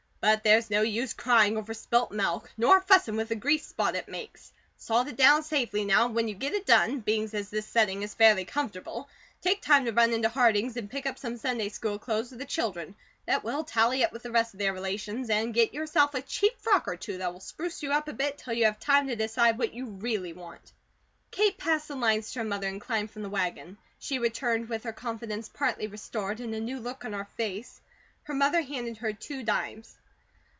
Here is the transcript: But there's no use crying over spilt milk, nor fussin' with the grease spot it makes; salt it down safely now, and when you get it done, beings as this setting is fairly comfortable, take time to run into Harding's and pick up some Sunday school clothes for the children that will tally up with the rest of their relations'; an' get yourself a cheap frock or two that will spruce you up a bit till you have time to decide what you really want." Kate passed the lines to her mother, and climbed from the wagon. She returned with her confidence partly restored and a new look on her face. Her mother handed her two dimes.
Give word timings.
But 0.23 0.43
there's 0.43 0.69
no 0.69 0.83
use 0.83 1.13
crying 1.15 1.57
over 1.57 1.73
spilt 1.73 2.11
milk, 2.11 2.51
nor 2.55 2.79
fussin' 2.79 3.15
with 3.15 3.29
the 3.29 3.35
grease 3.35 3.65
spot 3.65 3.95
it 3.95 4.07
makes; 4.07 4.51
salt 4.77 5.07
it 5.07 5.15
down 5.15 5.41
safely 5.41 5.83
now, 5.83 6.05
and 6.05 6.13
when 6.13 6.27
you 6.27 6.35
get 6.35 6.53
it 6.53 6.67
done, 6.67 6.99
beings 6.99 7.33
as 7.33 7.49
this 7.49 7.65
setting 7.65 8.03
is 8.03 8.13
fairly 8.13 8.45
comfortable, 8.45 9.09
take 9.41 9.63
time 9.63 9.83
to 9.85 9.91
run 9.91 10.13
into 10.13 10.29
Harding's 10.29 10.77
and 10.77 10.91
pick 10.91 11.07
up 11.07 11.17
some 11.17 11.37
Sunday 11.37 11.69
school 11.69 11.97
clothes 11.97 12.29
for 12.29 12.35
the 12.35 12.45
children 12.45 12.93
that 13.25 13.43
will 13.43 13.63
tally 13.63 14.03
up 14.05 14.11
with 14.13 14.21
the 14.21 14.29
rest 14.29 14.53
of 14.53 14.59
their 14.59 14.73
relations'; 14.73 15.31
an' 15.31 15.53
get 15.53 15.73
yourself 15.73 16.13
a 16.13 16.21
cheap 16.21 16.53
frock 16.59 16.87
or 16.87 16.95
two 16.97 17.17
that 17.17 17.33
will 17.33 17.39
spruce 17.39 17.81
you 17.81 17.91
up 17.91 18.07
a 18.07 18.13
bit 18.13 18.37
till 18.37 18.53
you 18.53 18.65
have 18.65 18.79
time 18.79 19.07
to 19.07 19.15
decide 19.15 19.57
what 19.57 19.73
you 19.73 19.85
really 19.87 20.33
want." 20.33 20.71
Kate 21.31 21.57
passed 21.57 21.87
the 21.87 21.95
lines 21.95 22.31
to 22.31 22.37
her 22.37 22.45
mother, 22.45 22.67
and 22.67 22.79
climbed 22.79 23.09
from 23.09 23.23
the 23.23 23.29
wagon. 23.31 23.75
She 23.97 24.19
returned 24.19 24.69
with 24.69 24.83
her 24.83 24.93
confidence 24.93 25.49
partly 25.49 25.87
restored 25.87 26.39
and 26.39 26.53
a 26.53 26.59
new 26.59 26.79
look 26.79 27.03
on 27.05 27.13
her 27.13 27.25
face. 27.25 27.81
Her 28.21 28.35
mother 28.35 28.61
handed 28.61 28.97
her 28.97 29.13
two 29.13 29.41
dimes. 29.41 29.97